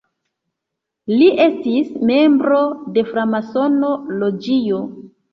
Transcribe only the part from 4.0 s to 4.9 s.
loĝio.